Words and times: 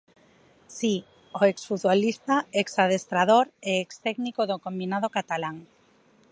Si, 0.75 0.93
o 1.39 1.41
ex 1.51 1.57
futbolista, 1.71 2.35
ex 2.61 2.69
adestrador 2.83 3.45
e 3.69 3.71
ex 3.83 3.91
técnico 4.07 4.41
do 4.49 4.61
combinado 4.65 5.07
catalán. 5.17 5.57